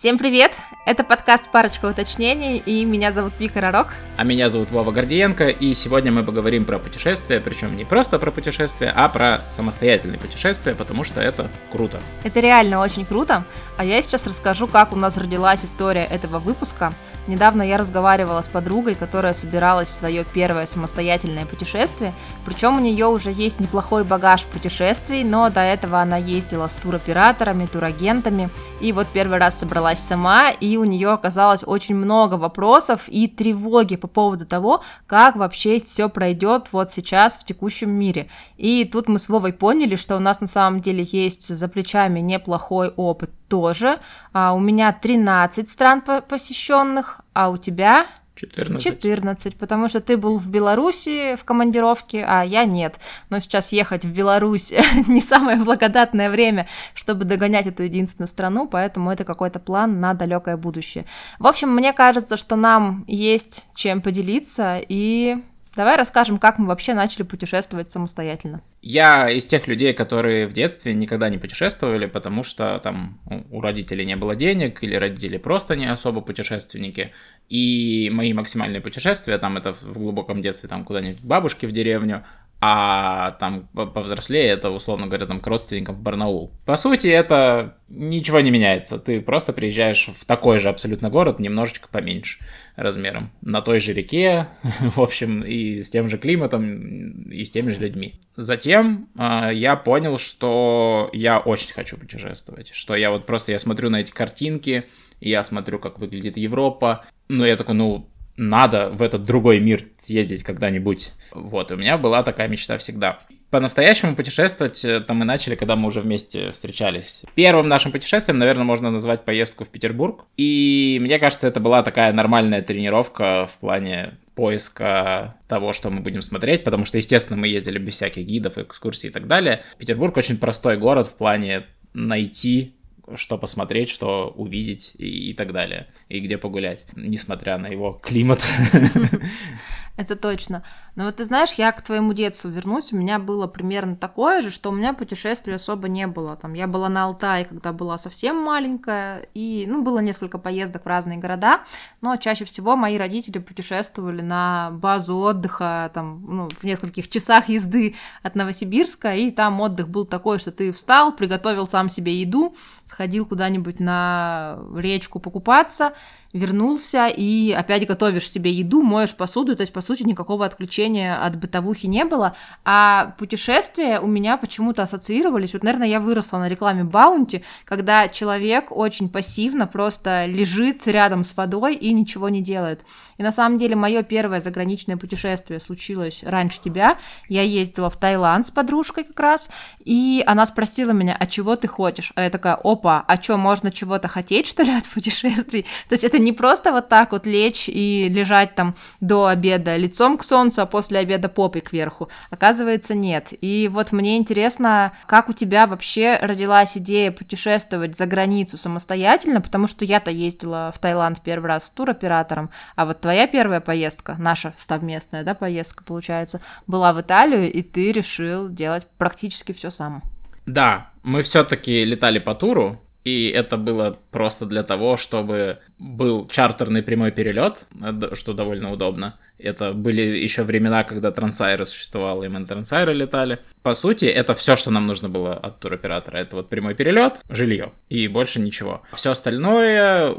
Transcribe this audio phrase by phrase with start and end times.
[0.00, 0.52] Всем привет!
[0.86, 3.88] Это подкаст «Парочка уточнений» и меня зовут Вика Ророк.
[4.16, 8.30] А меня зовут Вова Гордиенко, и сегодня мы поговорим про путешествия, причем не просто про
[8.30, 12.00] путешествия, а про самостоятельные путешествия, потому что это круто.
[12.24, 13.44] Это реально очень круто,
[13.76, 16.94] а я сейчас расскажу, как у нас родилась история этого выпуска.
[17.26, 22.14] Недавно я разговаривала с подругой, которая собиралась в свое первое самостоятельное путешествие,
[22.46, 27.66] причем у нее уже есть неплохой багаж путешествий, но до этого она ездила с туроператорами,
[27.66, 28.48] турагентами,
[28.80, 33.26] и вот первый раз собралась собралась сама, и у нее оказалось очень много вопросов и
[33.26, 38.28] тревоги по поводу того, как вообще все пройдет вот сейчас в текущем мире.
[38.56, 42.20] И тут мы с Вовой поняли, что у нас на самом деле есть за плечами
[42.20, 43.98] неплохой опыт тоже.
[44.32, 48.06] А у меня 13 стран посещенных, а у тебя
[48.40, 48.82] 14.
[48.82, 52.96] 14, потому что ты был в Беларуси в командировке, а я нет.
[53.28, 54.72] Но сейчас ехать в Беларусь
[55.08, 60.56] не самое благодатное время, чтобы догонять эту единственную страну, поэтому это какой-то план на далекое
[60.56, 61.04] будущее.
[61.38, 65.36] В общем, мне кажется, что нам есть чем поделиться, и
[65.76, 68.62] давай расскажем, как мы вообще начали путешествовать самостоятельно.
[68.82, 74.06] Я из тех людей, которые в детстве никогда не путешествовали, потому что там у родителей
[74.06, 77.12] не было денег, или родители просто не особо путешественники.
[77.50, 82.24] И мои максимальные путешествия, там это в глубоком детстве, там куда-нибудь к бабушке в деревню,
[82.62, 86.52] а там повзрослее это, условно говоря, там к родственникам в Барнаул.
[86.66, 88.98] По сути, это ничего не меняется.
[88.98, 92.38] Ты просто приезжаешь в такой же абсолютно город, немножечко поменьше
[92.76, 97.70] размером, на той же реке, в общем, и с тем же климатом, и с теми
[97.70, 98.20] же людьми.
[98.36, 103.88] Затем э, я понял, что я очень хочу путешествовать, что я вот просто, я смотрю
[103.88, 104.84] на эти картинки,
[105.20, 108.06] я смотрю, как выглядит Европа, ну, я такой, ну,
[108.40, 111.12] надо в этот другой мир съездить когда-нибудь.
[111.32, 113.20] Вот, у меня была такая мечта всегда.
[113.50, 117.22] По-настоящему путешествовать э, там мы начали, когда мы уже вместе встречались.
[117.34, 120.24] Первым нашим путешествием, наверное, можно назвать поездку в Петербург.
[120.36, 126.22] И мне кажется, это была такая нормальная тренировка в плане поиска того, что мы будем
[126.22, 129.64] смотреть, потому что, естественно, мы ездили без всяких гидов, экскурсий и так далее.
[129.78, 132.74] Петербург очень простой город в плане найти
[133.16, 138.46] что посмотреть, что увидеть и, и так далее, и где погулять, несмотря на его климат.
[139.96, 140.64] Это точно.
[141.00, 144.50] Но вот ты знаешь, я к твоему детству вернусь, у меня было примерно такое же,
[144.50, 146.36] что у меня путешествий особо не было.
[146.36, 150.86] Там я была на Алтае, когда была совсем маленькая, и, ну, было несколько поездок в
[150.86, 151.62] разные города,
[152.02, 157.94] но чаще всего мои родители путешествовали на базу отдыха, там, ну, в нескольких часах езды
[158.22, 163.24] от Новосибирска, и там отдых был такой, что ты встал, приготовил сам себе еду, сходил
[163.24, 165.94] куда-нибудь на речку покупаться,
[166.32, 171.36] вернулся и опять готовишь себе еду, моешь посуду, то есть, по сути, никакого отключения от
[171.36, 176.84] бытовухи не было, а путешествия у меня почему-то ассоциировались, вот, наверное, я выросла на рекламе
[176.84, 182.82] Баунти, когда человек очень пассивно просто лежит рядом с водой и ничего не делает.
[183.18, 186.96] И на самом деле мое первое заграничное путешествие случилось раньше тебя,
[187.28, 189.50] я ездила в Таиланд с подружкой как раз,
[189.84, 192.12] и она спросила меня, а чего ты хочешь?
[192.14, 195.66] А я такая, опа, а что, можно чего-то хотеть, что ли, от путешествий?
[195.88, 200.18] То есть это не просто вот так вот лечь и лежать там до обеда лицом
[200.18, 202.08] к солнцу, а после обеда попой кверху.
[202.30, 203.28] Оказывается, нет.
[203.40, 209.66] И вот мне интересно, как у тебя вообще родилась идея путешествовать за границу самостоятельно, потому
[209.66, 214.54] что я-то ездила в Таиланд первый раз с туроператором, а вот твоя первая поездка, наша
[214.58, 220.02] совместная, да, поездка, получается, была в Италию, и ты решил делать практически все сам.
[220.46, 226.82] Да, мы все-таки летали по туру, и это было просто для того, чтобы был чартерный
[226.82, 227.66] прямой перелет,
[228.12, 229.18] что довольно удобно.
[229.42, 233.38] Это были еще времена, когда Трансайра существовало, и мы на Трансайра летали.
[233.62, 236.18] По сути, это все, что нам нужно было от туроператора.
[236.18, 238.82] Это вот прямой перелет, жилье и больше ничего.
[238.92, 240.14] Все остальное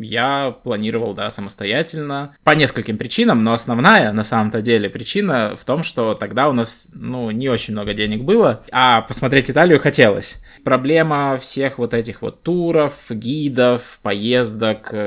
[0.00, 2.36] я планировал, да, самостоятельно.
[2.42, 6.88] По нескольким причинам, но основная, на самом-то деле, причина в том, что тогда у нас,
[6.92, 10.36] ну, не очень много денег было, а посмотреть Италию хотелось.
[10.64, 15.03] Проблема всех вот этих вот туров, гидов, поездок, э,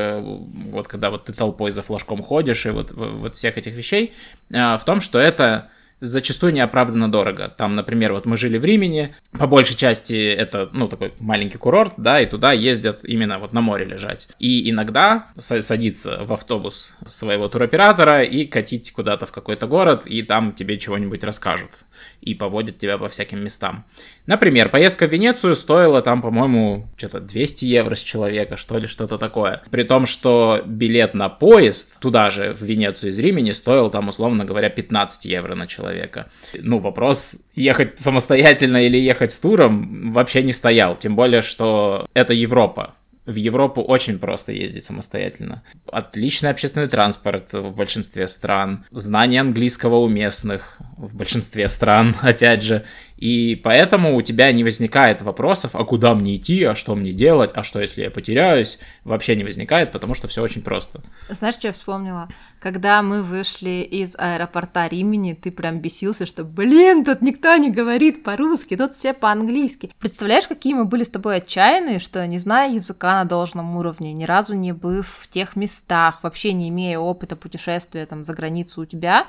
[0.72, 4.14] вот когда вот ты толпой за флажком ходишь, и вот, вот всех этих вещей,
[4.50, 7.54] э, в том, что это зачастую неоправданно дорого.
[7.58, 11.94] Там, например, вот мы жили в Римени, по большей части это, ну, такой маленький курорт,
[11.98, 14.30] да, и туда ездят именно вот на море лежать.
[14.40, 20.54] И иногда садиться в автобус своего туроператора и катить куда-то в какой-то город, и там
[20.54, 21.86] тебе чего-нибудь расскажут,
[22.22, 23.86] и поводят тебя по всяким местам.
[24.28, 29.18] Например, поездка в Венецию стоила там, по-моему, что-то 200 евро с человека, что ли, что-то
[29.18, 29.64] такое.
[29.72, 34.46] При том, что билет на поезд туда же, в Венецию из Римени, стоил там, условно
[34.46, 36.30] говоря, 15 евро на человека человека.
[36.54, 40.98] Ну, вопрос, ехать самостоятельно или ехать с туром вообще не стоял.
[40.98, 42.94] Тем более, что это Европа.
[43.26, 45.62] В Европу очень просто ездить самостоятельно.
[45.92, 52.86] Отличный общественный транспорт в большинстве стран, знание английского у местных в большинстве стран, опять же.
[53.18, 57.50] И поэтому у тебя не возникает вопросов, а куда мне идти, а что мне делать,
[57.56, 61.02] а что если я потеряюсь, вообще не возникает, потому что все очень просто.
[61.30, 62.30] Знаешь, что я вспомнила?
[62.60, 68.24] Когда мы вышли из аэропорта Римени, ты прям бесился, что, блин, тут никто не говорит
[68.24, 69.92] по-русски, тут все по-английски.
[70.00, 74.26] Представляешь, какие мы были с тобой отчаянные, что не зная языка на должном уровне, ни
[74.26, 78.86] разу не быв в тех местах, вообще не имея опыта путешествия там за границу у
[78.86, 79.28] тебя,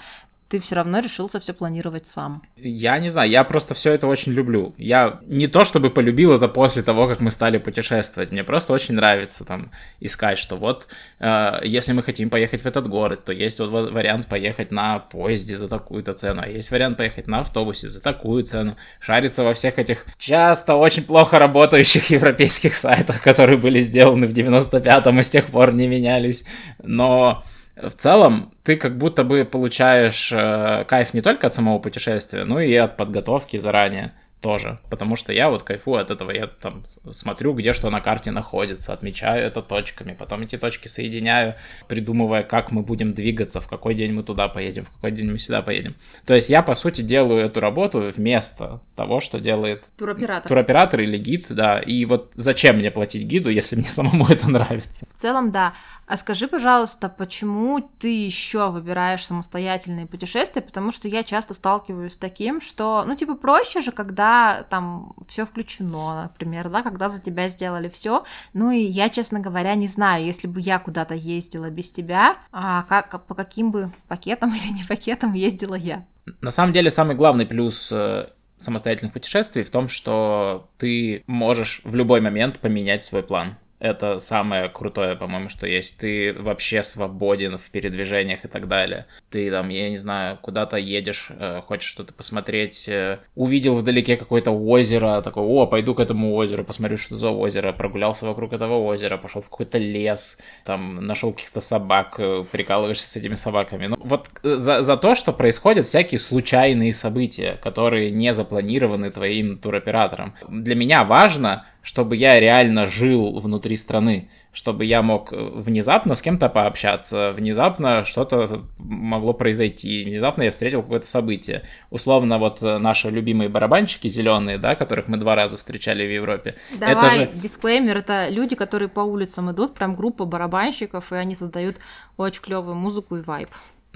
[0.48, 2.42] ты все равно решился все планировать сам.
[2.56, 4.74] Я не знаю, я просто все это очень люблю.
[4.78, 8.32] Я не то чтобы полюбил это после того, как мы стали путешествовать.
[8.32, 10.88] Мне просто очень нравится там искать, что вот
[11.20, 15.58] э, если мы хотим поехать в этот город, то есть вот вариант поехать на поезде
[15.58, 18.76] за такую-то цену, а есть вариант поехать на автобусе за такую цену.
[19.00, 25.20] Шариться во всех этих часто очень плохо работающих европейских сайтах, которые были сделаны в 95-м
[25.20, 26.44] и с тех пор не менялись.
[26.82, 27.44] Но
[27.82, 32.60] в целом ты как будто бы получаешь э, кайф не только от самого путешествия, но
[32.60, 37.54] и от подготовки заранее тоже, потому что я вот кайфую от этого, я там смотрю,
[37.54, 41.56] где что на карте находится, отмечаю это точками, потом эти точки соединяю,
[41.88, 45.38] придумывая, как мы будем двигаться, в какой день мы туда поедем, в какой день мы
[45.38, 45.96] сюда поедем.
[46.24, 51.18] То есть я, по сути, делаю эту работу вместо того, что делает туроператор, туроператор или
[51.18, 55.06] гид, да, и вот зачем мне платить гиду, если мне самому это нравится?
[55.14, 55.74] В целом, да.
[56.06, 60.62] А скажи, пожалуйста, почему ты еще выбираешь самостоятельные путешествия?
[60.62, 64.27] Потому что я часто сталкиваюсь с таким, что, ну, типа, проще же, когда
[64.70, 68.24] там все включено, например, да, когда за тебя сделали все.
[68.54, 72.82] Ну и я, честно говоря, не знаю, если бы я куда-то ездила без тебя, а
[72.84, 76.04] как, по каким бы пакетам или не пакетам ездила я.
[76.40, 78.28] На самом деле, самый главный плюс э,
[78.58, 83.56] самостоятельных путешествий в том, что ты можешь в любой момент поменять свой план.
[83.80, 85.98] Это самое крутое, по-моему, что есть.
[85.98, 89.06] Ты вообще свободен в передвижениях и так далее.
[89.30, 94.50] Ты там, я не знаю, куда-то едешь, э, хочешь что-то посмотреть, э, увидел вдалеке какое-то
[94.50, 99.16] озеро, такой, о, пойду к этому озеру, посмотрю, что за озеро, прогулялся вокруг этого озера,
[99.16, 103.86] пошел в какой-то лес, там, нашел каких-то собак, э, прикалываешься с этими собаками.
[103.86, 110.34] Ну, вот за, за то, что происходят всякие случайные события, которые не запланированы твоим туроператором.
[110.48, 116.22] Для меня важно, чтобы я реально жил внутри страны, чтобы я мог э, внезапно с
[116.22, 121.62] кем-то пообщаться, внезапно что-то могло произойти, внезапно я встретил какое-то событие.
[121.90, 126.56] Условно, вот э, наши любимые барабанщики зеленые, да, которых мы два раза встречали в Европе.
[126.78, 127.40] Давай, это же...
[127.40, 131.76] дисклеймер, это люди, которые по улицам идут, прям группа барабанщиков, и они создают
[132.16, 133.48] очень клевую музыку и вайб.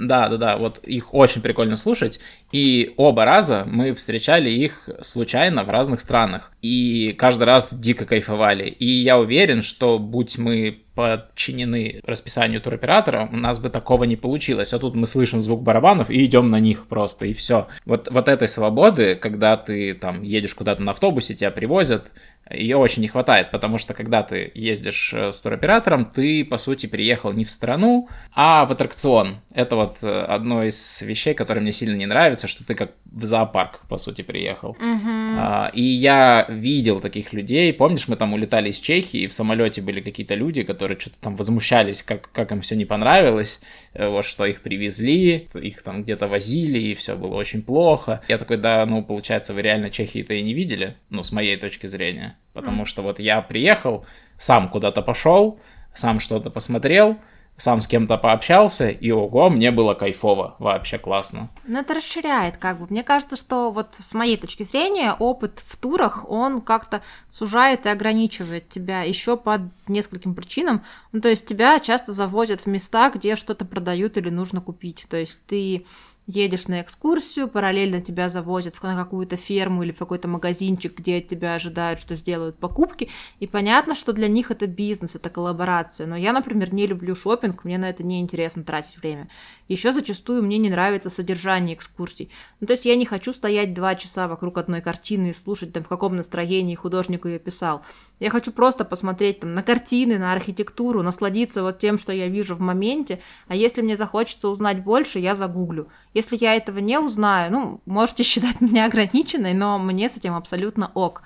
[0.02, 2.18] Да, да, да, вот их очень прикольно слушать.
[2.50, 6.52] И оба раза мы встречали их случайно в разных странах.
[6.60, 8.68] И каждый раз дико кайфовали.
[8.68, 14.72] И я уверен, что будь мы подчинены расписанию туроператора, у нас бы такого не получилось.
[14.72, 17.68] А тут мы слышим звук барабанов и идем на них просто, и все.
[17.84, 22.10] Вот, вот этой свободы, когда ты там едешь куда-то на автобусе, тебя привозят,
[22.50, 26.86] ее очень не хватает, потому что когда ты ездишь э, с туроператором, ты, по сути,
[26.86, 29.38] приехал не в страну, а в аттракцион.
[29.54, 33.24] Это вот э, одно из вещей, которые мне сильно не нравится, что ты как в
[33.24, 34.76] зоопарк, по сути, приехал.
[34.80, 35.70] Mm-hmm.
[35.74, 37.72] И я видел таких людей.
[37.72, 41.36] Помнишь, мы там улетали из Чехии, и в самолете были какие-то люди, которые что-то там
[41.36, 43.60] возмущались, как, как им все не понравилось,
[43.94, 48.22] э, вот что их привезли, их там где-то возили, и все было очень плохо.
[48.28, 51.86] Я такой, да, ну, получается, вы реально Чехии-то и не видели, ну, с моей точки
[51.86, 52.36] зрения.
[52.52, 52.86] Потому mm.
[52.86, 54.04] что вот я приехал,
[54.38, 55.60] сам куда-то пошел,
[55.94, 57.18] сам что-то посмотрел,
[57.62, 61.48] сам с кем-то пообщался, и ого, мне было кайфово, вообще классно.
[61.64, 62.88] Ну, это расширяет, как бы.
[62.90, 67.88] Мне кажется, что вот с моей точки зрения опыт в турах, он как-то сужает и
[67.88, 70.82] ограничивает тебя еще по нескольким причинам.
[71.12, 75.06] Ну, то есть тебя часто завозят в места, где что-то продают или нужно купить.
[75.08, 75.86] То есть ты
[76.26, 81.26] едешь на экскурсию, параллельно тебя завозят на какую-то ферму или в какой-то магазинчик, где от
[81.26, 83.10] тебя ожидают, что сделают покупки,
[83.40, 87.64] и понятно, что для них это бизнес, это коллаборация, но я, например, не люблю шопинг,
[87.64, 89.28] мне на это не интересно тратить время.
[89.68, 92.30] Еще зачастую мне не нравится содержание экскурсий.
[92.60, 95.84] Ну, то есть я не хочу стоять два часа вокруг одной картины и слушать, там,
[95.84, 97.82] в каком настроении художник ее писал.
[98.22, 102.54] Я хочу просто посмотреть там, на картины, на архитектуру, насладиться вот тем, что я вижу
[102.54, 105.88] в моменте, а если мне захочется узнать больше, я загуглю.
[106.14, 110.92] Если я этого не узнаю, ну, можете считать меня ограниченной, но мне с этим абсолютно
[110.94, 111.22] ок.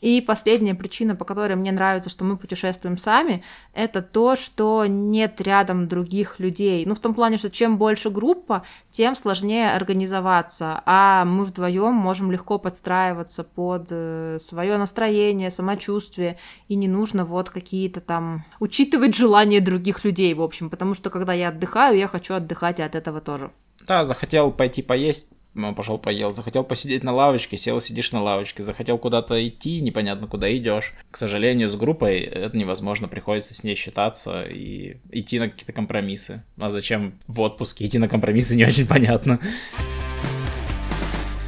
[0.00, 5.40] И последняя причина, по которой мне нравится, что мы путешествуем сами, это то, что нет
[5.40, 6.84] рядом других людей.
[6.86, 12.30] Ну, в том плане, что чем больше группа, тем сложнее организоваться, а мы вдвоем можем
[12.30, 16.38] легко подстраиваться под э, свое настроение, самочувствие,
[16.68, 21.32] и не нужно вот какие-то там учитывать желания других людей, в общем, потому что когда
[21.32, 23.50] я отдыхаю, я хочу отдыхать и от этого тоже.
[23.86, 25.28] Да, захотел пойти поесть,
[25.74, 30.54] пошел поел, захотел посидеть на лавочке, сел, сидишь на лавочке, захотел куда-то идти, непонятно куда
[30.56, 30.92] идешь.
[31.10, 36.42] К сожалению, с группой это невозможно, приходится с ней считаться и идти на какие-то компромиссы.
[36.58, 39.40] А зачем в отпуске идти на компромиссы, не очень понятно.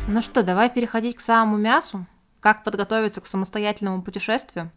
[0.09, 2.07] Ну что, давай переходить к самому мясу.
[2.41, 4.71] Как подготовиться к самостоятельному путешествию?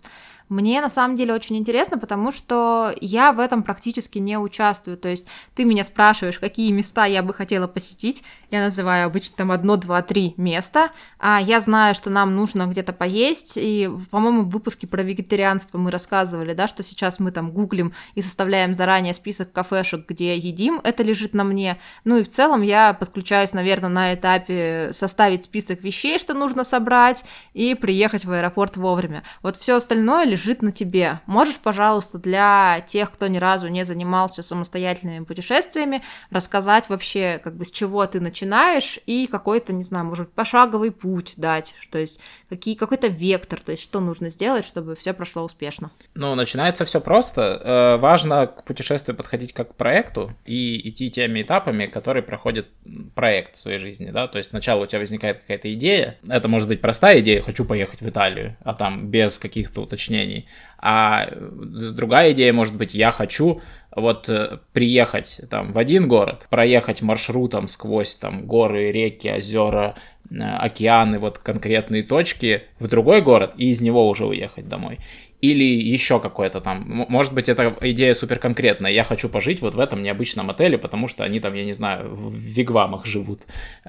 [0.51, 4.97] Мне на самом деле очень интересно, потому что я в этом практически не участвую.
[4.97, 8.21] То есть ты меня спрашиваешь, какие места я бы хотела посетить.
[8.49, 10.91] Я называю обычно там одно, два, три места.
[11.19, 13.53] А я знаю, что нам нужно где-то поесть.
[13.55, 18.21] И, по-моему, в выпуске про вегетарианство мы рассказывали, да, что сейчас мы там гуглим и
[18.21, 20.81] составляем заранее список кафешек, где едим.
[20.83, 21.79] Это лежит на мне.
[22.03, 27.23] Ну и в целом я подключаюсь, наверное, на этапе составить список вещей, что нужно собрать,
[27.53, 29.23] и приехать в аэропорт вовремя.
[29.41, 31.19] Вот все остальное лежит лежит на тебе.
[31.27, 37.63] Можешь, пожалуйста, для тех, кто ни разу не занимался самостоятельными путешествиями, рассказать вообще, как бы,
[37.63, 42.19] с чего ты начинаешь и какой-то, не знаю, может пошаговый путь дать, то есть
[42.49, 45.91] какие, какой-то вектор, то есть что нужно сделать, чтобы все прошло успешно.
[46.15, 47.41] Ну, начинается все просто.
[47.63, 52.67] Э, важно к путешествию подходить как к проекту и идти теми этапами, которые проходит
[53.15, 56.67] проект в своей жизни, да, то есть сначала у тебя возникает какая-то идея, это может
[56.67, 60.45] быть простая идея, хочу поехать в Италию, а там без каких-то уточнений решений.
[60.79, 63.61] А другая идея может быть, я хочу
[63.95, 69.95] вот э, приехать там в один город, проехать маршрутом сквозь там горы, реки, озера,
[70.29, 74.97] э, океаны, вот конкретные точки в другой город и из него уже уехать домой
[75.41, 79.79] или еще какое-то там, может быть, эта идея супер конкретная, я хочу пожить вот в
[79.79, 83.41] этом необычном отеле, потому что они там, я не знаю, в вигвамах живут,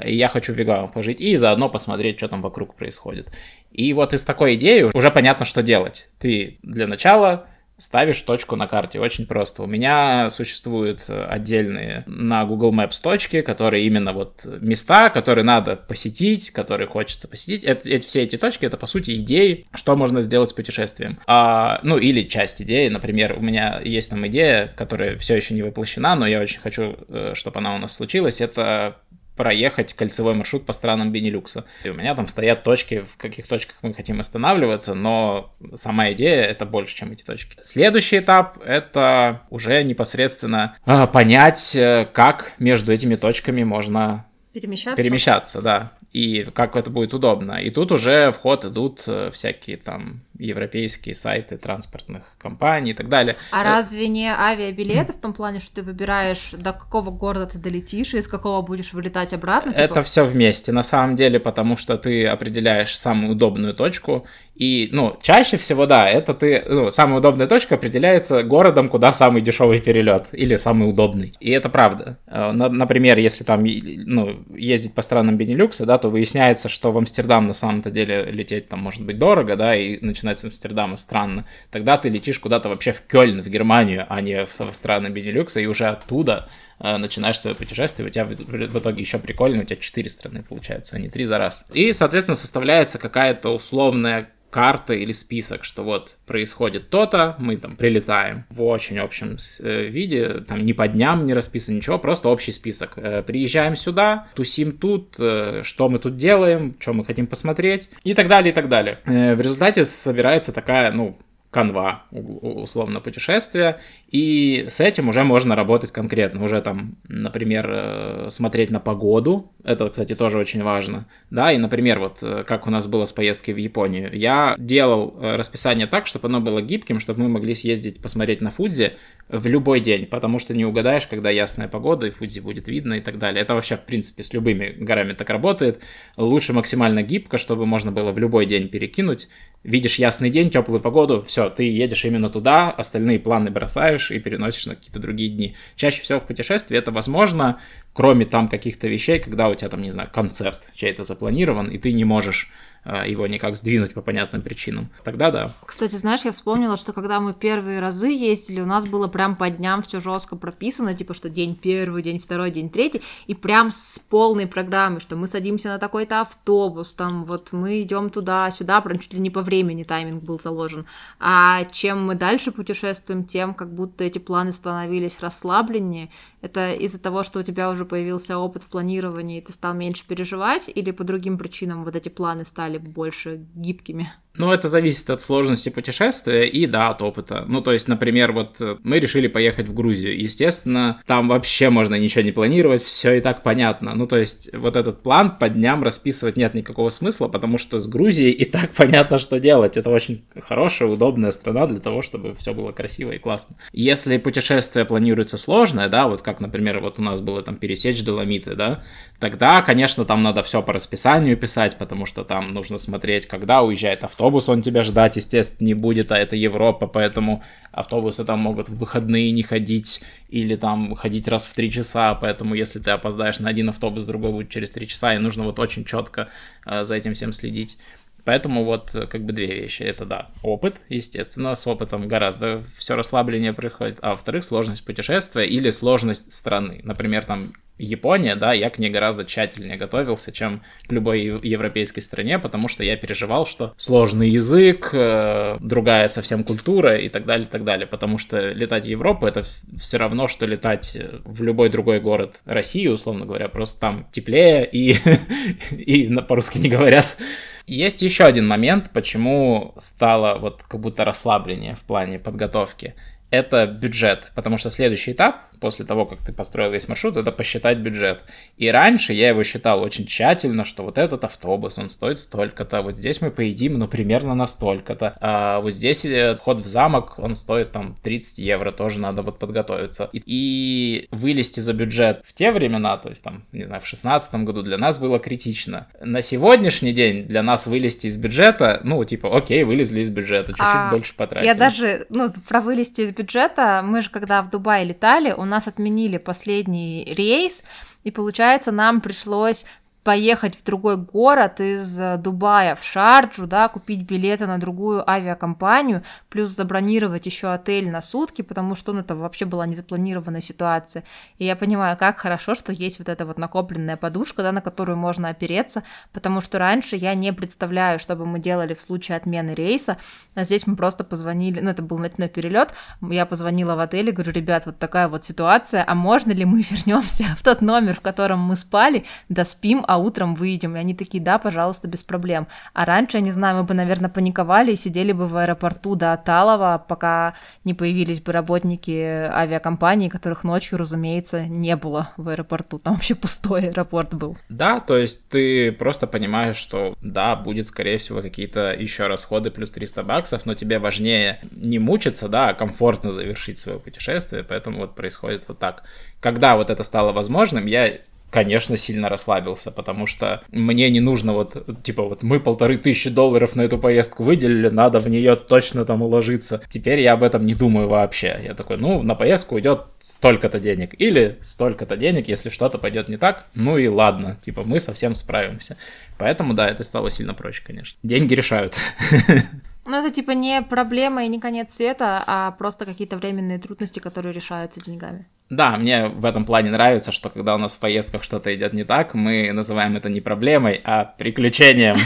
[0.03, 3.31] и я хочу в вигвамах пожить, и заодно посмотреть, что там вокруг происходит.
[3.71, 6.09] И вот из такой идеи уже понятно, что делать.
[6.19, 7.47] Ты для начала
[7.83, 9.01] ставишь точку на карте.
[9.01, 9.65] Очень просто.
[9.65, 16.53] У меня существуют отдельные на Google Maps точки, которые именно вот места, которые надо посетить,
[16.53, 17.65] которые хочется посетить.
[17.65, 21.19] Это, эти, все эти точки это по сути идеи, что можно сделать с путешествием.
[21.27, 22.87] А, ну или часть идеи.
[22.87, 26.97] Например, у меня есть там идея, которая все еще не воплощена, но я очень хочу,
[27.09, 28.41] э, чтобы она у нас случилась.
[28.41, 28.97] Это
[29.43, 31.65] проехать кольцевой маршрут по странам Бенилюкса.
[31.83, 36.45] И у меня там стоят точки, в каких точках мы хотим останавливаться, но сама идея
[36.45, 37.57] это больше, чем эти точки.
[37.63, 45.03] Следующий этап это уже непосредственно э, понять, э, как между этими точками можно Перемещаться?
[45.03, 45.93] Перемещаться, да.
[46.13, 47.55] И как это будет удобно.
[47.55, 53.09] И тут уже в ход идут э, всякие там европейские сайты транспортных компаний и так
[53.09, 53.37] далее.
[53.51, 58.15] А разве не авиабилеты в том плане, что ты выбираешь, до какого города ты долетишь
[58.15, 59.73] и из какого будешь вылетать обратно?
[59.73, 59.83] Типа?
[59.83, 64.27] Это все вместе, на самом деле, потому что ты определяешь самую удобную точку.
[64.55, 69.43] И, ну, чаще всего, да, это ты, ну, самая удобная точка определяется городом, куда самый
[69.43, 71.35] дешевый перелет или самый удобный.
[71.41, 72.19] И это правда.
[72.27, 77.47] Э, например, если там, ну, ездить по странам Бенилюкса, да, то выясняется, что в Амстердам
[77.47, 81.47] на самом-то деле лететь там может быть дорого, да, и начинать с Амстердама странно.
[81.71, 85.61] Тогда ты летишь куда-то вообще в Кёльн, в Германию, а не в, в страны Бенилюкса,
[85.61, 86.49] и уже оттуда
[86.79, 90.43] э, начинаешь свое путешествие, у тебя в, в итоге еще прикольно, у тебя четыре страны
[90.43, 91.67] получается, а не три за раз.
[91.73, 98.45] И, соответственно, составляется какая-то условная карта или список, что вот происходит то-то, мы там прилетаем
[98.51, 102.93] в очень общем э, виде, там ни по дням не расписано ничего, просто общий список.
[102.97, 108.13] Э, приезжаем сюда, тусим тут, э, что мы тут делаем, что мы хотим посмотреть и
[108.13, 108.99] так далее, и так далее.
[109.07, 111.17] В результате собирается такая, ну,
[111.53, 113.79] канва, условно, путешествия,
[114.11, 119.91] и с этим уже можно работать конкретно, уже там, например, э, смотреть на погоду, это,
[119.91, 123.53] кстати, тоже очень важно, да, и, например, вот э, как у нас было с поездкой
[123.53, 128.01] в Японию, я делал э, расписание так, чтобы оно было гибким, чтобы мы могли съездить
[128.01, 128.93] посмотреть на Фудзи
[129.29, 133.01] в любой день, потому что не угадаешь, когда ясная погода, и Фудзи будет видно и
[133.01, 133.43] так далее.
[133.43, 135.81] Это вообще, в принципе, с любыми горами так работает.
[136.17, 139.29] Лучше максимально гибко, чтобы можно было в любой день перекинуть.
[139.65, 144.67] Видишь ясный день, теплую погоду, все, ты едешь именно туда, остальные планы бросаешь и переносишь
[144.67, 145.55] на какие-то другие дни.
[145.77, 147.61] Чаще всего в путешествии это возможно
[147.93, 151.93] кроме там каких-то вещей, когда у тебя там, не знаю, концерт чей-то запланирован, и ты
[151.93, 152.51] не можешь
[152.85, 154.91] а, его никак сдвинуть по понятным причинам.
[155.05, 155.53] Тогда да.
[155.65, 159.49] Кстати, знаешь, я вспомнила, что когда мы первые разы ездили, у нас было прям по
[159.51, 164.01] дням все жестко прописано, типа, что день первый, день второй, день третий, и прям с
[164.01, 169.15] полной программой, что мы садимся на такой-то автобус, там вот мы идем туда-сюда, прям чуть
[169.15, 170.85] ли не по времени тайминг был заложен.
[171.21, 176.09] А чем мы дальше путешествуем, тем как будто эти планы становились расслабленнее.
[176.43, 180.05] Это из-за того, что у тебя уже появился опыт в планировании, и ты стал меньше
[180.07, 184.13] переживать, или по другим причинам вот эти планы стали больше гибкими.
[184.35, 187.45] Ну, это зависит от сложности путешествия и, да, от опыта.
[187.47, 190.19] Ну, то есть, например, вот э, мы решили поехать в Грузию.
[190.19, 193.95] Естественно, там вообще можно ничего не планировать, все и так понятно.
[193.95, 197.87] Ну, то есть, вот этот план по дням расписывать нет никакого смысла, потому что с
[197.87, 199.77] Грузией и так понятно, что делать.
[199.77, 203.57] Это очень хорошая, удобная страна для того, чтобы все было красиво и классно.
[203.73, 208.55] Если путешествие планируется сложное, да, вот как, например, вот у нас было там пересечь Доломиты,
[208.55, 208.83] да,
[209.21, 214.03] тогда, конечно, там надо все по расписанию писать, потому что там нужно смотреть, когда уезжает
[214.05, 218.69] автобус, автобус он тебя ждать, естественно, не будет, а это Европа, поэтому автобусы там могут
[218.69, 223.41] в выходные не ходить или там ходить раз в три часа, поэтому если ты опоздаешь
[223.41, 226.29] на один автобус, другой будет через три часа, и нужно вот очень четко
[226.65, 227.79] э, за этим всем следить.
[228.25, 229.83] Поэтому вот э, как бы две вещи.
[229.83, 233.99] Это да, опыт, естественно, с опытом гораздо все расслабление происходит.
[234.01, 236.81] А во-вторых, сложность путешествия или сложность страны.
[236.85, 237.49] Например, там
[237.79, 242.85] Япония, да, я к ней гораздо тщательнее готовился, чем к любой европейской стране, потому что
[242.85, 247.87] я переживал, что сложный язык, э, другая совсем культура и так далее, и так далее.
[247.87, 249.45] Потому что летать в Европу это
[249.81, 254.97] все равно, что летать в любой другой город России, условно говоря, просто там теплее и,
[255.73, 257.17] и по-русски не говорят.
[257.67, 262.95] Есть еще один момент, почему стало вот как будто расслабленнее в плане подготовки.
[263.31, 267.79] Это бюджет, потому что следующий этап после того, как ты построил весь маршрут, это посчитать
[267.79, 268.25] бюджет.
[268.59, 272.97] И раньше я его считал очень тщательно, что вот этот автобус, он стоит столько-то, вот
[272.97, 277.37] здесь мы поедим, ну, примерно на столько-то, а вот здесь э, вход в замок, он
[277.37, 280.11] стоит там 30 евро, тоже надо вот подготовиться.
[280.13, 284.35] И, и вылезти за бюджет в те времена, то есть там, не знаю, в 16
[284.35, 285.87] году для нас было критично.
[286.01, 290.67] На сегодняшний день для нас вылезти из бюджета, ну, типа, окей, вылезли из бюджета, чуть-чуть
[290.67, 291.47] а, больше потратили.
[291.47, 295.69] Я даже, ну, про вылезти из бюджета, мы же когда в Дубае летали, у нас
[295.69, 297.65] отменили последний рейс,
[298.05, 299.65] и получается, нам пришлось
[300.05, 306.03] поехать в другой город из э, Дубая в Шарджу, да, купить билеты на другую авиакомпанию,
[306.29, 311.05] плюс забронировать еще отель на сутки, потому что ну, это вообще была незапланированная ситуация.
[311.39, 314.99] И я понимаю, как хорошо, что есть вот эта вот накопленная подушка, да, на которую
[314.99, 319.55] можно опереться, потому что раньше я не представляю, что бы мы делали в случае отмены
[319.55, 319.99] рейса.
[320.35, 324.13] А здесь мы просто позвонили, ну, это был ночной перелет, я позвонила в отель и
[324.13, 328.01] говорю, ребят, вот такая вот ситуация, а можно ли мы вернемся в тот номер, в
[328.01, 330.77] котором мы спали, доспим, а утром выйдем.
[330.77, 332.47] И они такие, да, пожалуйста, без проблем.
[332.73, 336.17] А раньше, я не знаю, мы бы, наверное, паниковали и сидели бы в аэропорту до
[336.17, 338.91] Талова, пока не появились бы работники
[339.31, 342.79] авиакомпании, которых ночью, разумеется, не было в аэропорту.
[342.79, 344.37] Там вообще пустой аэропорт был.
[344.49, 349.71] Да, то есть ты просто понимаешь, что да, будет, скорее всего, какие-то еще расходы плюс
[349.71, 354.95] 300 баксов, но тебе важнее не мучиться, да, а комфортно завершить свое путешествие, поэтому вот
[354.95, 355.85] происходит вот так.
[356.21, 357.99] Когда вот это стало возможным, я
[358.33, 363.55] конечно, сильно расслабился, потому что мне не нужно вот, типа, вот мы полторы тысячи долларов
[363.55, 366.63] на эту поездку выделили, надо в нее точно там уложиться.
[366.69, 368.41] Теперь я об этом не думаю вообще.
[368.43, 373.19] Я такой, ну, на поездку уйдет столько-то денег или столько-то денег, если что-то пойдет не
[373.19, 375.77] так, ну и ладно, типа, мы совсем справимся.
[376.19, 377.99] Поэтому, да, это стало сильно проще, конечно.
[378.03, 378.75] Деньги решают.
[379.85, 384.33] Ну, это типа не проблема и не конец света, а просто какие-то временные трудности, которые
[384.33, 385.27] решаются деньгами.
[385.51, 388.85] Да, мне в этом плане нравится, что когда у нас в поездках что-то идет не
[388.85, 391.97] так, мы называем это не проблемой, а приключением.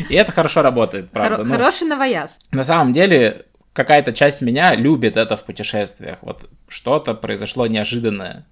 [0.10, 1.44] И это хорошо работает, правда.
[1.44, 2.38] Ну, хороший новояз.
[2.50, 6.18] На самом деле, какая-то часть меня любит это в путешествиях.
[6.20, 8.44] Вот что-то произошло неожиданное.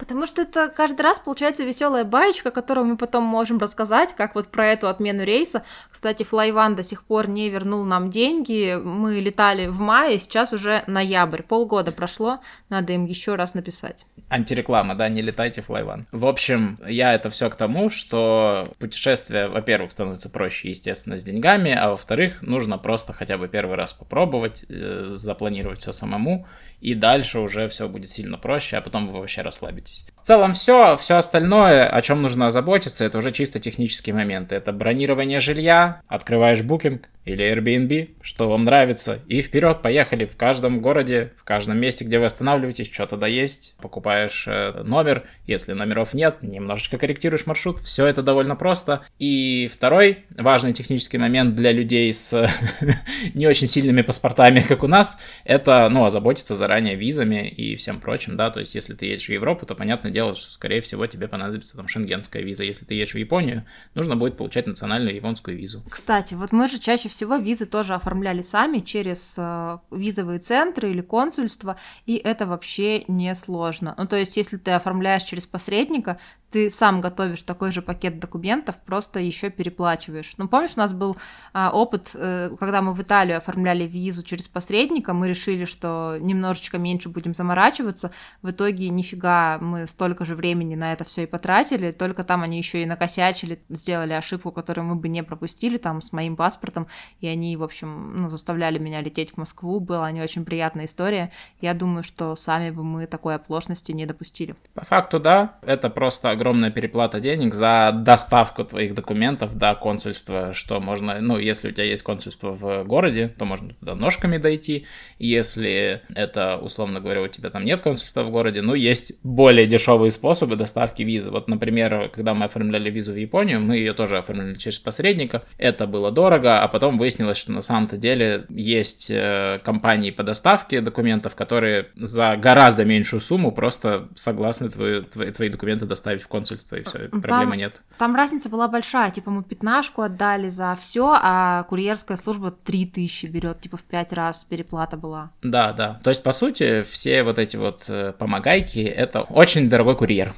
[0.00, 4.48] Потому что это каждый раз получается веселая баечка, которую мы потом можем рассказать, как вот
[4.48, 5.62] про эту отмену рейса.
[5.90, 8.80] Кстати, Флайван до сих пор не вернул нам деньги.
[8.82, 11.42] Мы летали в мае, сейчас уже ноябрь.
[11.42, 14.06] Полгода прошло, надо им еще раз написать.
[14.30, 16.06] Антиреклама, да, не летайте Флайван.
[16.12, 21.72] В общем, я это все к тому, что путешествие, во-первых, становится проще, естественно, с деньгами,
[21.72, 26.46] а во-вторых, нужно просто хотя бы первый раз попробовать, э, запланировать все самому
[26.80, 30.04] и дальше уже все будет сильно проще, а потом вы вообще расслабитесь.
[30.20, 34.54] В целом все, все остальное, о чем нужно озаботиться, это уже чисто технические моменты.
[34.54, 40.24] Это бронирование жилья, открываешь букинг или Airbnb, что вам нравится, и вперед, поехали.
[40.24, 45.24] В каждом городе, в каждом месте, где вы останавливаетесь, что тогда есть, покупаешь э, номер,
[45.46, 49.02] если номеров нет, немножечко корректируешь маршрут, все это довольно просто.
[49.18, 52.50] И второй важный технический момент для людей с
[53.34, 58.36] не очень сильными паспортами, как у нас, это, ну, озаботиться заранее визами и всем прочим,
[58.36, 61.26] да, то есть если ты едешь в Европу, то понятное дело, что, скорее всего, тебе
[61.26, 62.64] понадобится там шенгенская виза.
[62.64, 65.82] Если ты едешь в Японию, нужно будет получать национальную японскую визу.
[65.90, 71.00] Кстати, вот мы же чаще всего визы тоже оформляли сами через э, визовые центры или
[71.00, 73.94] консульство, и это вообще не сложно.
[73.98, 76.18] Ну, то есть, если ты оформляешь через посредника,
[76.50, 80.34] ты сам готовишь такой же пакет документов, просто еще переплачиваешь.
[80.36, 81.16] Ну, помнишь, у нас был
[81.52, 86.16] а, опыт, э, когда мы в Италию оформляли визу через посредника, мы решили, что
[86.60, 88.12] немножечко меньше будем заморачиваться.
[88.42, 92.58] В итоге нифига мы столько же времени на это все и потратили, только там они
[92.58, 96.86] еще и накосячили, сделали ошибку, которую мы бы не пропустили, там, с моим паспортом,
[97.20, 101.30] и они, в общем, ну, заставляли меня лететь в Москву, была не очень приятная история.
[101.60, 104.54] Я думаю, что сами бы мы такой оплошности не допустили.
[104.74, 110.80] По факту, да, это просто огромная переплата денег за доставку твоих документов до консульства, что
[110.80, 114.86] можно, ну, если у тебя есть консульство в городе, то можно туда ножками дойти,
[115.18, 120.10] если это, условно говоря, у тебя там нет консульства в городе, ну, есть более дешевые
[120.10, 121.30] способы доставки визы.
[121.30, 125.86] Вот, например, когда мы оформляли визу в Японию, мы ее тоже оформляли через посредника, это
[125.86, 131.34] было дорого, а потом выяснилось, что на самом-то деле есть э, компании по доставке документов,
[131.34, 136.82] которые за гораздо меньшую сумму просто согласны твои, твои, твои документы доставить в консульство, и
[136.82, 137.80] все, там, проблемы нет.
[137.98, 143.60] Там разница была большая, типа мы пятнашку отдали за все, а курьерская служба 3000 берет,
[143.60, 145.30] типа в 5 раз переплата была.
[145.42, 146.00] Да, да.
[146.02, 150.34] То есть, по сути, все вот эти вот э, помогайки— это очень дорогой курьер.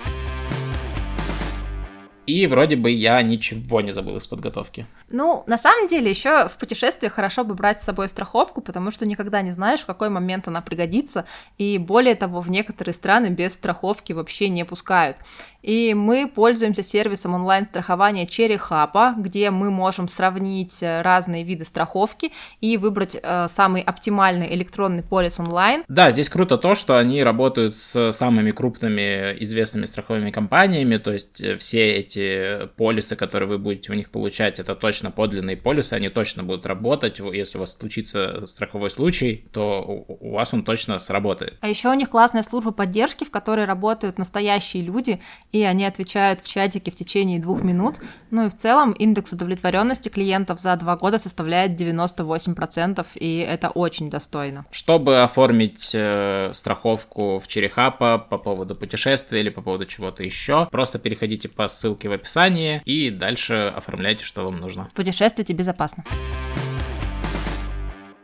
[2.27, 4.87] И вроде бы я ничего не забыл из подготовки.
[5.11, 9.07] Ну, на самом деле, еще в путешествиях хорошо бы брать с собой страховку, потому что
[9.07, 11.25] никогда не знаешь, в какой момент она пригодится.
[11.59, 15.17] И более того, в некоторые страны без страховки вообще не пускают.
[15.63, 22.33] И мы пользуемся сервисом онлайн-страхования Cherry Hub, где мы можем сравнить э, разные виды страховки
[22.61, 25.85] и выбрать э, самый оптимальный электронный полис онлайн.
[25.89, 31.41] Да, здесь круто то, что они работают с самыми крупными известными страховыми компаниями, то есть
[31.41, 36.09] э, все эти полисы, которые вы будете у них получать, это точно подлинные полисы, они
[36.09, 37.21] точно будут работать.
[37.21, 41.59] Если у вас случится страховой случай, то у вас он точно сработает.
[41.61, 45.21] А еще у них классная служба поддержки, в которой работают настоящие люди,
[45.53, 47.97] и они отвечают в чатике в течение двух минут.
[48.31, 54.11] Ну и в целом индекс удовлетворенности клиентов за два года составляет 98%, и это очень
[54.11, 54.65] достойно.
[54.71, 60.99] Чтобы оформить э, страховку в Черехапа по поводу путешествия или по поводу чего-то еще, просто
[60.99, 64.89] переходите по ссылке в описании и дальше оформляйте, что вам нужно.
[64.95, 66.05] Путешествуйте безопасно.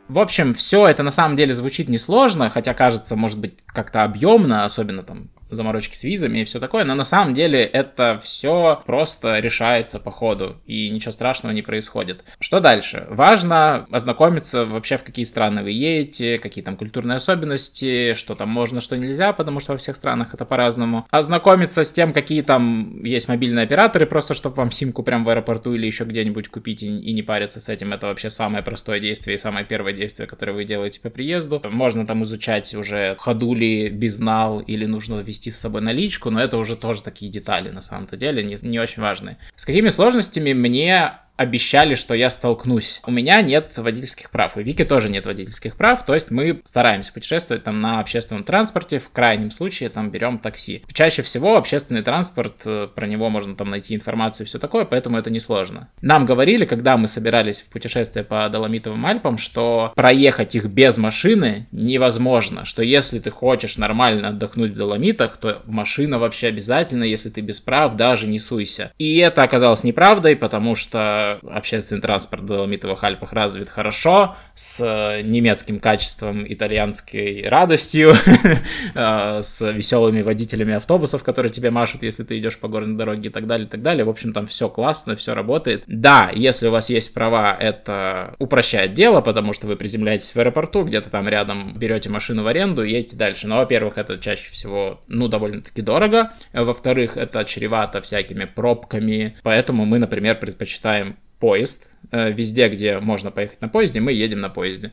[0.09, 4.65] В общем, все это на самом деле звучит несложно, хотя кажется, может быть, как-то объемно,
[4.65, 9.39] особенно там заморочки с визами и все такое, но на самом деле это все просто
[9.39, 12.25] решается по ходу, и ничего страшного не происходит.
[12.41, 13.07] Что дальше?
[13.09, 18.81] Важно ознакомиться вообще, в какие страны вы едете, какие там культурные особенности, что там можно,
[18.81, 21.07] что нельзя, потому что во всех странах это по-разному.
[21.11, 25.75] Ознакомиться с тем, какие там есть мобильные операторы, просто чтобы вам симку прям в аэропорту
[25.75, 27.93] или еще где-нибудь купить и, и не париться с этим.
[27.93, 31.61] Это вообще самое простое действие и самое первое действие, которое вы делаете по приезду.
[31.69, 36.57] Можно там изучать уже ходули, безнал или нужно ввести вести с собой наличку, но это
[36.57, 39.39] уже тоже такие детали на самом-то деле, не, не очень важные.
[39.55, 43.01] С какими сложностями мне обещали, что я столкнусь.
[43.07, 47.13] У меня нет водительских прав, у Вики тоже нет водительских прав, то есть мы стараемся
[47.13, 50.83] путешествовать там на общественном транспорте, в крайнем случае там берем такси.
[50.93, 55.17] Чаще всего общественный транспорт, э, про него можно там найти информацию и все такое, поэтому
[55.17, 55.89] это несложно.
[56.03, 61.69] Нам говорили, когда мы собирались в путешествие по Доломитовым Альпам, что проехать их без машины
[61.71, 67.43] невозможно, что если ты хочешь нормально отдохнуть в Доломитах, то машина вообще обязательно, если ты
[67.43, 68.93] без прав, даже не суйся.
[68.99, 75.23] И это оказалось неправдой, потому что общественный транспорт в Доломитовых Альпах развит хорошо, с э,
[75.23, 78.15] немецким качеством, итальянской радостью,
[78.95, 83.33] э, с веселыми водителями автобусов, которые тебе машут, если ты идешь по горной дороге и
[83.33, 84.05] так далее, и так далее.
[84.05, 85.85] В общем, там все классно, все работает.
[85.87, 90.85] Да, если у вас есть права, это упрощает дело, потому что вы приземляетесь в аэропорту,
[90.85, 93.47] где-то там рядом берете машину в аренду и едете дальше.
[93.47, 96.33] Но, во-первых, это чаще всего, ну, довольно-таки дорого.
[96.53, 99.37] Во-вторых, это чревато всякими пробками.
[99.43, 101.91] Поэтому мы, например, предпочитаем поезд.
[102.11, 104.93] Э, везде, где можно поехать на поезде, мы едем на поезде.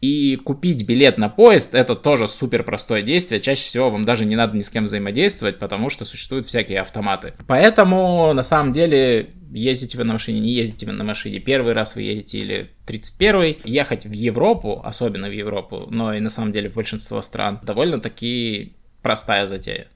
[0.00, 3.40] И купить билет на поезд это тоже супер простое действие.
[3.40, 7.32] Чаще всего вам даже не надо ни с кем взаимодействовать, потому что существуют всякие автоматы.
[7.46, 11.94] Поэтому на самом деле ездите вы на машине, не ездите вы на машине, первый раз
[11.94, 16.68] вы едете или 31-й, ехать в Европу, особенно в Европу, но и на самом деле
[16.68, 19.88] в большинство стран, довольно-таки простая затея.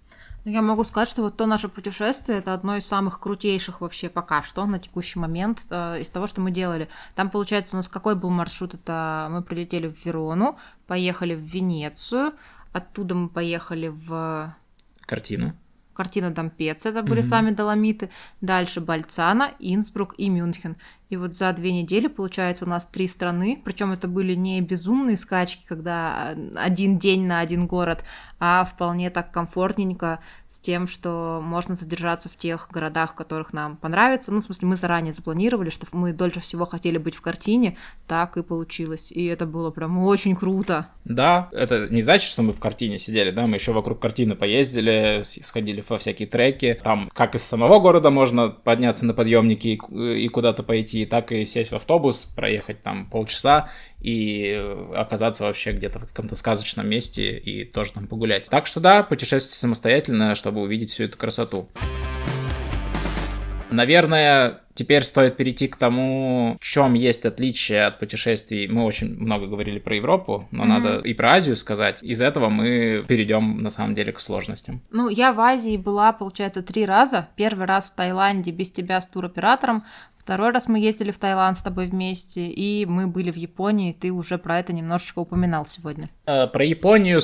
[0.48, 4.08] Ну, я могу сказать, что вот то наше путешествие это одно из самых крутейших вообще
[4.08, 6.88] пока что на текущий момент э, из того, что мы делали.
[7.14, 8.72] Там, получается, у нас какой был маршрут?
[8.72, 12.32] Это мы прилетели в Верону, поехали в Венецию,
[12.72, 14.54] оттуда мы поехали в...
[15.02, 15.54] Картину.
[15.92, 17.28] Картина Дампец, это были угу.
[17.28, 18.08] сами Доломиты.
[18.40, 20.76] Дальше Бальцана, Инсбрук и Мюнхен.
[21.10, 25.16] И вот за две недели, получается, у нас три страны, причем это были не безумные
[25.16, 28.04] скачки, когда один день на один город,
[28.40, 33.76] а вполне так комфортненько с тем, что можно задержаться в тех городах, в которых нам
[33.76, 34.30] понравится.
[34.32, 38.36] Ну, в смысле, мы заранее запланировали, что мы дольше всего хотели быть в картине, так
[38.36, 39.10] и получилось.
[39.10, 40.88] И это было прям очень круто.
[41.04, 45.22] Да, это не значит, что мы в картине сидели, да, мы еще вокруг картины поездили,
[45.24, 46.78] сходили во всякие треки.
[46.82, 51.70] Там как из самого города можно подняться на подъемники и куда-то пойти, так и сесть
[51.70, 54.52] в автобус, проехать там полчаса и
[54.94, 58.48] оказаться вообще где-то в каком-то сказочном месте и тоже там погулять.
[58.48, 61.68] Так что да, путешествуйте самостоятельно, чтобы увидеть всю эту красоту.
[63.70, 68.66] Наверное, теперь стоит перейти к тому, в чем есть отличие от путешествий.
[68.66, 70.66] Мы очень много говорили про Европу, но mm-hmm.
[70.66, 72.02] надо и про Азию сказать.
[72.02, 74.80] Из этого мы перейдем на самом деле к сложностям.
[74.90, 77.28] Ну, я в Азии была, получается, три раза.
[77.36, 79.84] Первый раз в Таиланде без тебя с туроператором,
[80.28, 84.10] Второй раз мы ездили в Таиланд с тобой вместе, и мы были в Японии, ты
[84.10, 86.10] уже про это немножечко упоминал сегодня.
[86.26, 87.22] Э, про Японию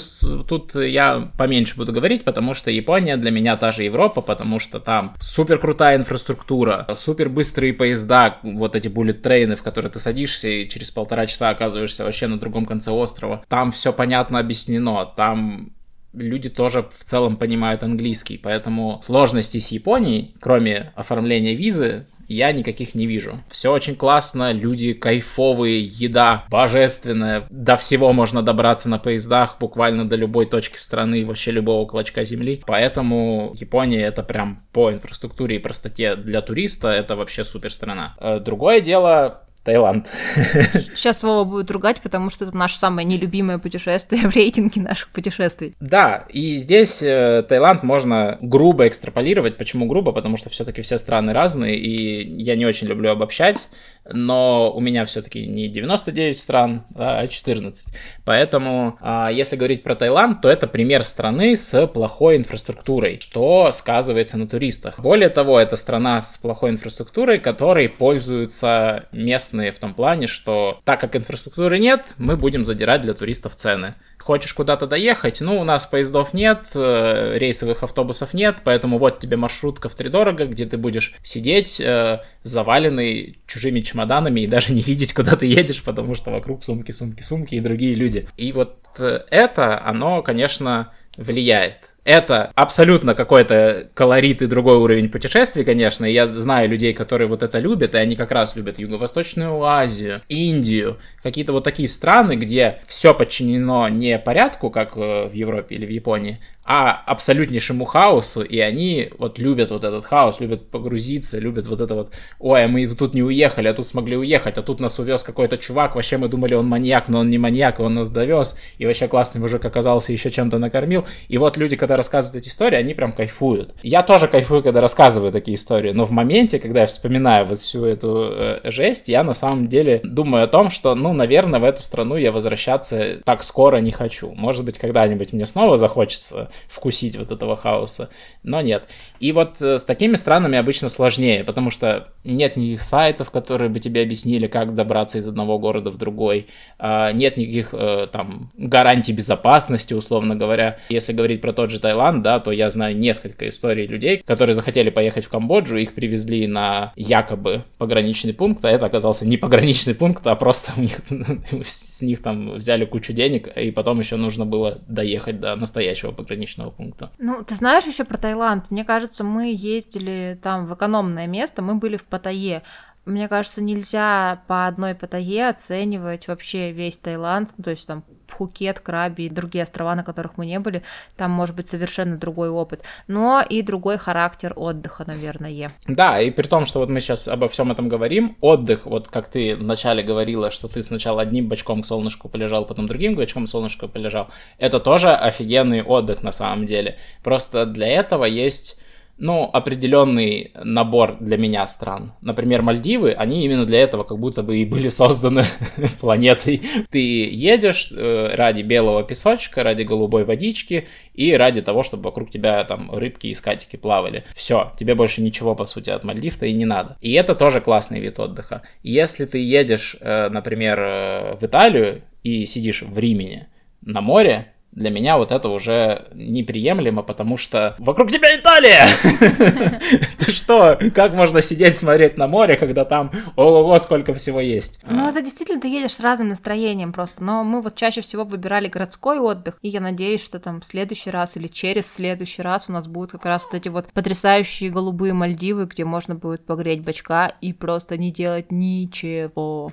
[0.49, 4.81] тут я поменьше буду говорить, потому что Япония для меня та же Европа, потому что
[4.81, 10.49] там супер крутая инфраструктура, супер быстрые поезда, вот эти буллет трейны, в которые ты садишься
[10.49, 13.45] и через полтора часа оказываешься вообще на другом конце острова.
[13.49, 15.75] Там все понятно объяснено, там
[16.15, 22.95] люди тоже в целом понимают английский, поэтому сложностей с Японией, кроме оформления визы, я никаких
[22.95, 23.41] не вижу.
[23.51, 27.47] Все очень классно, люди кайфовые, еда божественная.
[27.51, 32.63] До всего можно добраться на поездах, буквально до любой точки страны, вообще любого клочка земли.
[32.67, 38.15] Поэтому Япония это прям по инфраструктуре и простоте для туриста, это вообще супер страна.
[38.19, 40.11] Э, другое дело, Таиланд.
[40.95, 45.75] Сейчас Вова будет ругать, потому что это наше самое нелюбимое путешествие в рейтинге наших путешествий.
[45.81, 49.57] Да, и здесь э, Таиланд можно грубо экстраполировать.
[49.57, 50.13] Почему грубо?
[50.13, 53.69] Потому что все-таки все страны разные, и я не очень люблю обобщать
[54.13, 57.87] но у меня все-таки не 99 стран, а 14.
[58.25, 64.39] Поэтому, а, если говорить про Таиланд, то это пример страны с плохой инфраструктурой, что сказывается
[64.39, 65.01] на туристах.
[65.01, 71.01] Более того, это страна с плохой инфраструктурой, которой пользуются местные в том плане, что так
[71.01, 73.95] как инфраструктуры нет, мы будем задирать для туристов цены.
[74.25, 75.43] Хочешь куда-то доехать?
[75.43, 80.09] Ну, у нас поездов нет, э, рейсовых автобусов нет, поэтому вот тебе маршрутка в три
[80.09, 85.45] дорого, где ты будешь сидеть э, заваленный чужими чемоданами и даже не видеть, куда ты
[85.45, 88.27] едешь, потому что вокруг сумки, сумки, сумки и другие люди.
[88.39, 95.65] И вот э, это, оно, конечно, влияет это абсолютно какой-то колорит и другой уровень путешествий,
[95.65, 96.05] конечно.
[96.05, 100.99] Я знаю людей, которые вот это любят, и они как раз любят Юго-Восточную Азию, Индию,
[101.23, 106.39] какие-то вот такие страны, где все подчинено не порядку, как в Европе или в Японии,
[106.67, 111.95] а абсолютнейшему хаосу, и они вот любят вот этот хаос, любят погрузиться, любят вот это
[111.95, 115.23] вот, ой, а мы тут не уехали, а тут смогли уехать, а тут нас увез
[115.23, 118.87] какой-то чувак, вообще мы думали, он маньяк, но он не маньяк, он нас довез, и
[118.87, 122.95] вообще классный мужик оказался, еще чем-то накормил, и вот люди, когда рассказывают эти истории, они
[122.95, 123.75] прям кайфуют.
[123.83, 127.85] Я тоже кайфую, когда рассказываю такие истории, но в моменте, когда я вспоминаю вот всю
[127.85, 131.83] эту э, жесть, я на самом деле думаю о том, что, ну, наверное, в эту
[131.83, 134.33] страну я возвращаться так скоро не хочу.
[134.33, 138.09] Может быть, когда-нибудь мне снова захочется вкусить вот этого хаоса,
[138.43, 138.89] но нет.
[139.21, 143.81] И вот э, с такими странами обычно сложнее, потому что нет никаких сайтов, которые бы
[143.81, 149.13] тебе объяснили, как добраться из одного города в другой, а, нет никаких э, там гарантий
[149.13, 150.79] безопасности, условно говоря.
[150.89, 154.89] Если говорить про тот же Таиланд, да, то я знаю несколько историй людей, которые захотели
[154.89, 160.27] поехать в Камбоджу, их привезли на якобы пограничный пункт, а это оказался не пограничный пункт,
[160.27, 161.01] а просто у них,
[161.65, 166.71] с них там взяли кучу денег, и потом еще нужно было доехать до настоящего пограничного
[166.71, 167.11] пункта.
[167.19, 168.71] Ну, ты знаешь еще про Таиланд?
[168.71, 172.63] Мне кажется, мы ездили там в экономное место, мы были в Паттайе.
[173.05, 178.81] Мне кажется, нельзя по одной Паттайе оценивать вообще весь Таиланд, ну, то есть там Пхукет,
[178.81, 180.83] Краби и другие острова, на которых мы не были,
[181.17, 185.73] там может быть совершенно другой опыт, но и другой характер отдыха, наверное.
[185.87, 189.29] Да, и при том, что вот мы сейчас обо всем этом говорим, отдых, вот как
[189.29, 193.49] ты вначале говорила, что ты сначала одним бочком к солнышку полежал, потом другим бочком к
[193.49, 196.99] солнышку полежал, это тоже офигенный отдых на самом деле.
[197.23, 198.79] Просто для этого есть
[199.17, 202.13] ну, определенный набор для меня стран.
[202.21, 205.45] Например, Мальдивы, они именно для этого как будто бы и были созданы
[206.01, 206.63] планетой.
[206.91, 212.65] Ты едешь э, ради белого песочка, ради голубой водички и ради того, чтобы вокруг тебя
[212.65, 214.25] там рыбки и скатики плавали.
[214.35, 216.97] Все, тебе больше ничего, по сути, от Мальдив-то и не надо.
[217.01, 218.63] И это тоже классный вид отдыха.
[218.83, 223.47] Если ты едешь, э, например, э, в Италию и сидишь в Римени
[223.83, 228.87] на море, для меня вот это уже неприемлемо, потому что вокруг тебя Италия!
[230.19, 230.79] Ты что?
[230.95, 234.81] Как можно сидеть смотреть на море, когда там ого-го сколько всего есть?
[234.85, 238.69] Ну, это действительно ты едешь с разным настроением просто, но мы вот чаще всего выбирали
[238.69, 242.73] городской отдых, и я надеюсь, что там в следующий раз или через следующий раз у
[242.73, 247.33] нас будут как раз вот эти вот потрясающие голубые Мальдивы, где можно будет погреть бачка
[247.41, 249.73] и просто не делать ничего.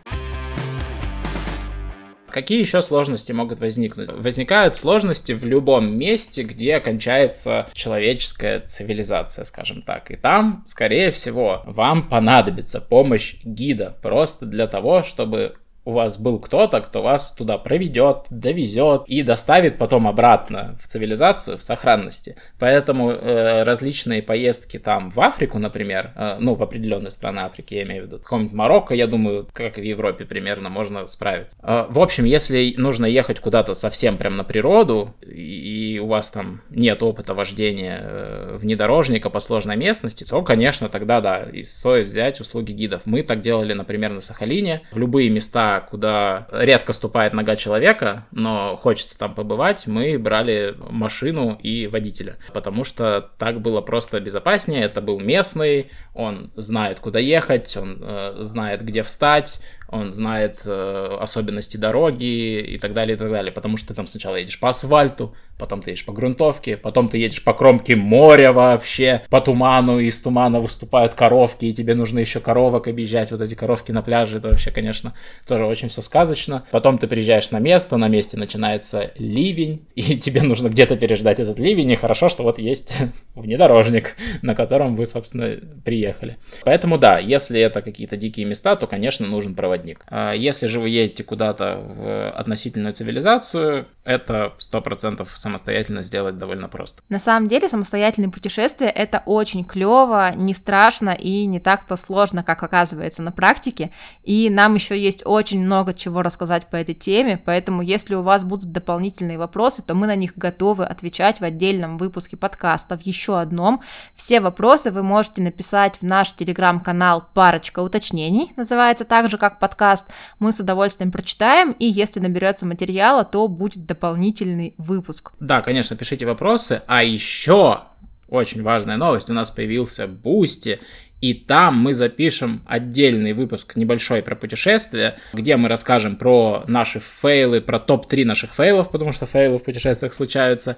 [2.31, 4.11] Какие еще сложности могут возникнуть?
[4.11, 10.11] Возникают сложности в любом месте, где кончается человеческая цивилизация, скажем так.
[10.11, 16.39] И там, скорее всего, вам понадобится помощь гида просто для того, чтобы у вас был
[16.39, 22.35] кто-то, кто вас туда проведет, довезет и доставит потом обратно в цивилизацию, в сохранности.
[22.59, 27.83] Поэтому э, различные поездки там в Африку, например, э, ну, в определенные страны Африки, я
[27.83, 31.57] имею в виду, каком-нибудь Марокко, я думаю, как и в Европе примерно, можно справиться.
[31.63, 36.29] Э, в общем, если нужно ехать куда-то совсем прям на природу, и, и у вас
[36.29, 42.05] там нет опыта вождения э, внедорожника по сложной местности, то, конечно, тогда да, и стоит
[42.05, 43.01] взять услуги гидов.
[43.05, 44.83] Мы так делали, например, на Сахалине.
[44.91, 51.57] В любые места куда редко ступает нога человека, но хочется там побывать, мы брали машину
[51.61, 57.75] и водителя, потому что так было просто безопаснее, это был местный, он знает, куда ехать,
[57.77, 63.29] он э, знает, где встать, он знает э, особенности дороги и так далее, и так
[63.29, 67.09] далее, потому что ты там сначала едешь по асфальту, потом ты едешь по грунтовке, потом
[67.09, 71.93] ты едешь по кромке моря вообще, по туману, и из тумана выступают коровки, и тебе
[71.93, 75.13] нужно еще коровок объезжать, вот эти коровки на пляже, это вообще, конечно,
[75.47, 76.65] тоже очень все сказочно.
[76.71, 81.59] Потом ты приезжаешь на место, на месте начинается ливень, и тебе нужно где-то переждать этот
[81.59, 82.97] ливень, и хорошо, что вот есть
[83.35, 86.37] внедорожник, на котором вы, собственно, приехали.
[86.63, 90.05] Поэтому да, если это какие-то дикие места, то, конечно, нужен проводник.
[90.09, 97.03] А если же вы едете куда-то в относительную цивилизацию, это 100% самостоятельно сделать довольно просто.
[97.09, 102.63] На самом деле самостоятельные путешествия это очень клево, не страшно и не так-то сложно, как
[102.63, 103.91] оказывается на практике.
[104.23, 108.43] И нам еще есть очень много чего рассказать по этой теме, поэтому если у вас
[108.43, 113.39] будут дополнительные вопросы, то мы на них готовы отвечать в отдельном выпуске подкаста, в еще
[113.39, 113.81] одном.
[114.15, 120.07] Все вопросы вы можете написать в наш телеграм-канал «Парочка уточнений», называется так же, как подкаст.
[120.39, 125.31] Мы с удовольствием прочитаем, и если наберется материала, то будет дополнительный выпуск.
[125.39, 126.81] Да, конечно, пишите вопросы.
[126.87, 127.83] А еще
[128.27, 129.29] очень важная новость.
[129.29, 130.79] У нас появился Boosty,
[131.21, 137.61] и там мы запишем отдельный выпуск небольшой про путешествия, где мы расскажем про наши фейлы,
[137.61, 140.77] про топ-3 наших фейлов, потому что фейлы в путешествиях случаются,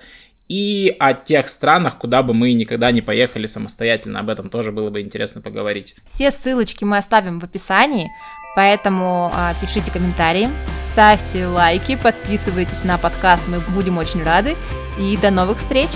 [0.49, 4.19] и о тех странах, куда бы мы никогда не поехали самостоятельно.
[4.19, 5.95] Об этом тоже было бы интересно поговорить.
[6.05, 8.11] Все ссылочки мы оставим в описании.
[8.55, 10.49] Поэтому а, пишите комментарии,
[10.81, 14.55] ставьте лайки, подписывайтесь на подкаст, мы будем очень рады.
[14.97, 15.89] И до новых встреч.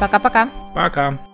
[0.00, 0.48] Пока-пока.
[0.74, 1.10] Пока.
[1.10, 1.16] -пока.
[1.18, 1.29] Пока.